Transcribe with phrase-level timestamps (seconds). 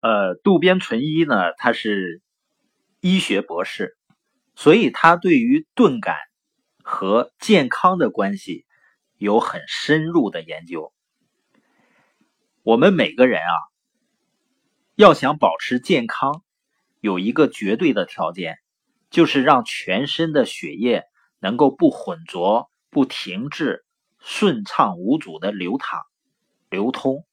[0.00, 2.22] 呃，渡边淳一呢，他是
[3.00, 3.98] 医学博士，
[4.54, 6.16] 所以他对于钝感
[6.82, 8.64] 和健康的关系
[9.18, 10.94] 有很深入的研究。
[12.62, 13.52] 我们每个人啊，
[14.94, 16.42] 要想保持健康，
[17.00, 18.58] 有一个绝对的条件，
[19.10, 21.04] 就是让全身的血液
[21.40, 23.84] 能够不浑浊、不停滞、
[24.18, 26.00] 顺畅无阻的流淌、
[26.70, 27.26] 流通，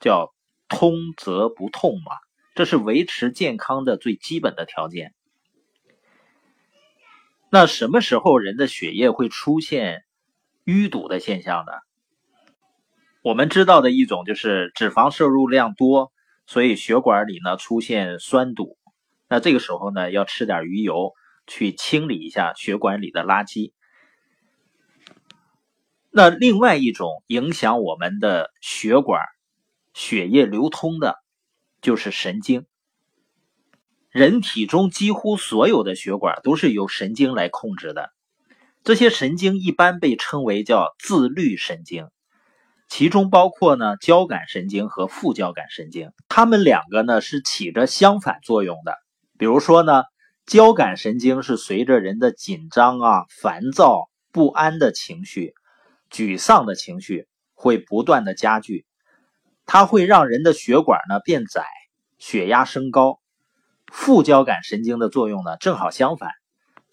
[0.00, 0.35] 叫。
[0.68, 2.12] 通则不痛嘛，
[2.54, 5.14] 这是维持健康的最基本的条件。
[7.50, 10.04] 那什么时候人的血液会出现
[10.64, 11.72] 淤堵的现象呢？
[13.22, 16.12] 我们知道的一种就是脂肪摄入量多，
[16.46, 18.76] 所以血管里呢出现酸堵。
[19.28, 21.12] 那这个时候呢，要吃点鱼油
[21.46, 23.72] 去清理一下血管里的垃圾。
[26.10, 29.22] 那另外一种影响我们的血管。
[29.96, 31.16] 血液流通的，
[31.80, 32.66] 就是神经。
[34.10, 38.10] 人体中几乎所有的血管都是由神经来控制的。
[38.84, 42.08] 这些神经一般被称为叫自律神经，
[42.90, 46.12] 其中包括呢交感神经和副交感神经。
[46.28, 48.98] 它们两个呢是起着相反作用的。
[49.38, 50.02] 比如说呢，
[50.44, 55.54] 交感神经是随着人的紧张啊、烦躁、不安的情绪、
[56.10, 58.84] 沮丧的情绪会不断的加剧。
[59.66, 61.64] 它会让人的血管呢变窄，
[62.18, 63.20] 血压升高。
[63.92, 66.30] 副交感神经的作用呢正好相反，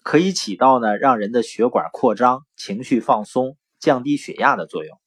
[0.02, 4.98] 可以起到呢让人的血管扩张、情绪放松、降低血压的作用。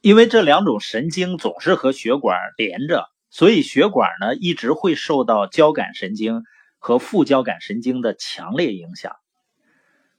[0.00, 6.42] 因为这两种神经总是和血管连着，所以血管呢一直会受到交感神经
[6.78, 9.12] 和副交感神经的强烈影响。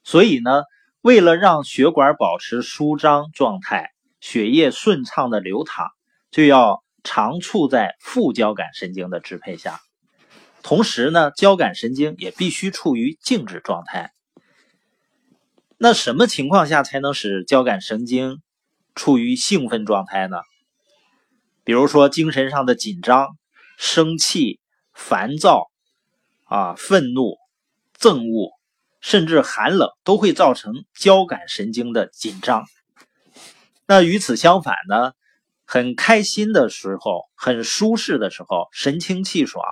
[0.03, 0.63] 所以呢，
[1.01, 5.87] 为了让血管保持舒张状态，血液顺畅的流淌。
[6.33, 9.79] 就要常处在副交感神经的支配下，
[10.63, 14.11] 同时呢，交感神经也必须处于静止状态。
[15.77, 18.41] 那什么情况下才能使交感神经
[18.95, 20.37] 处于兴奋状态呢？
[21.63, 23.37] 比如说精神上的紧张、
[23.77, 24.59] 生气、
[24.91, 25.69] 烦躁
[26.45, 27.37] 啊、愤怒、
[27.99, 28.49] 憎恶，
[29.01, 32.65] 甚至寒冷，都会造成交感神经的紧张。
[33.85, 35.11] 那与此相反呢？
[35.73, 39.65] 很开心的时候，很舒适的时候，神清气爽，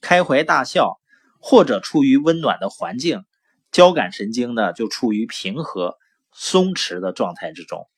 [0.00, 1.00] 开怀大笑，
[1.40, 3.24] 或者处于温暖的环境，
[3.72, 5.96] 交感神经呢就处于平和、
[6.30, 7.88] 松弛的状态之中，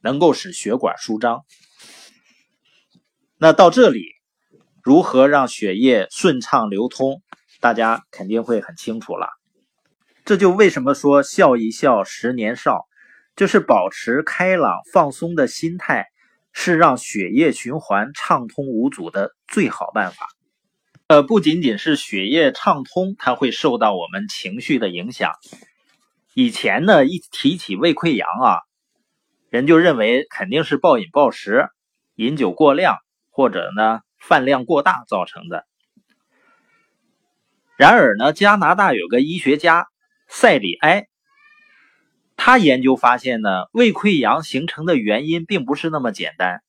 [0.00, 1.44] 能够使血管舒张。
[3.36, 4.06] 那到这里，
[4.82, 7.22] 如何让血液顺畅流通，
[7.60, 9.28] 大家肯定会很清楚了。
[10.24, 12.86] 这就为什么说笑一笑，十年少，
[13.36, 16.06] 就是保持开朗放松的心态。
[16.52, 20.28] 是让血液循环畅通无阻的最好办法。
[21.08, 25.32] 呃，不仅仅是血液畅通，它会受到我们情绪的影响。
[26.34, 28.60] 以前呢，一提起胃溃疡啊，
[29.50, 31.68] 人就认为肯定是暴饮暴食、
[32.14, 32.96] 饮酒过量
[33.30, 35.66] 或者呢饭量过大造成的。
[37.76, 39.88] 然而呢，加拿大有个医学家
[40.28, 41.08] 塞里埃。
[42.44, 46.64] 他研究发现呢，胃溃疡形成的原因并不是那么简单，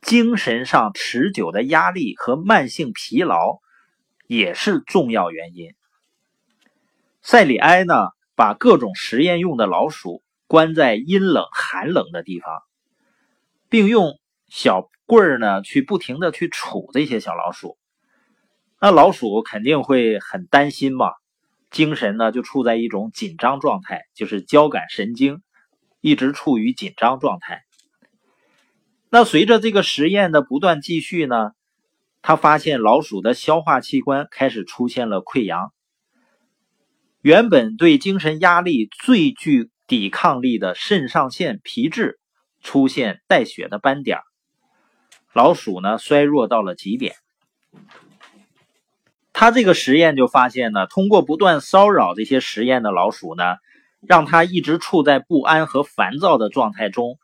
[0.00, 3.58] 精神上持久的压力和慢性疲劳
[4.28, 5.74] 也是重要原因。
[7.20, 12.62] 塞里埃呢，把各种实验用的老鼠关在阴冷寒冷的地方，
[13.68, 17.76] 并用小棍儿呢去不停的去杵这些小老鼠，
[18.80, 21.10] 那老鼠肯定会很担心嘛。
[21.70, 25.42] 精神呢就处在一种紧张状态，就是交感神经
[26.00, 27.62] 一直处于紧张状态。
[29.08, 31.52] 那随着这个实验的不断继续呢，
[32.22, 35.72] 他发现老鼠的消化器官开始出现了溃疡，
[37.20, 42.20] 原本对精神压力最具抵抗力的肾上腺皮质
[42.62, 44.18] 出现带血的斑点，
[45.32, 47.14] 老鼠呢衰弱到了极点。
[49.40, 53.56] 他这个实验就发现呢，通过不断骚扰这些实验的老鼠呢，
[54.06, 57.18] 让它一直处在不安和烦躁的状态中，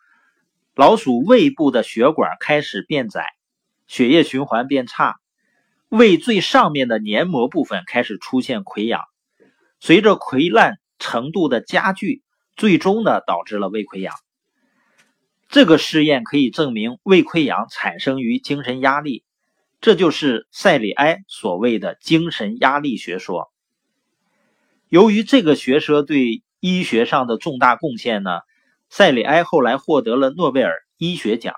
[0.74, 3.26] 老鼠胃部的血管开始变窄，
[3.86, 5.16] 血液循环变差，
[5.90, 9.02] 胃最上面的黏膜部分开始出现溃疡，
[9.78, 12.22] 随着溃烂程度的加剧，
[12.56, 14.14] 最终呢导致了胃溃疡。
[15.50, 19.22] 这个试验可以证明胃溃疡产生于精神压力。
[19.86, 23.52] 这就是塞里埃所谓的精神压力学说。
[24.88, 28.40] 由于这个学说对医学上的重大贡献呢，
[28.90, 31.54] 塞里埃后来获得了诺贝尔医学奖。